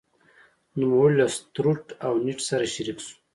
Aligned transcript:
نوموړی 0.79 1.15
له 1.19 1.27
ستروټ 1.37 1.83
او 2.05 2.13
نیډ 2.25 2.39
سره 2.49 2.65
شریک 2.73 2.97
شو. 3.05 3.15